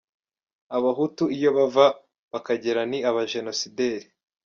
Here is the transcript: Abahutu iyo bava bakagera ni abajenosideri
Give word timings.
Abahutu 0.77 1.23
iyo 1.37 1.49
bava 1.57 1.85
bakagera 2.31 2.81
ni 2.91 2.99
abajenosideri 3.09 4.07